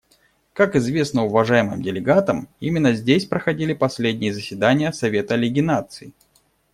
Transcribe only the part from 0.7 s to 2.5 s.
известно уважаемым делегатам,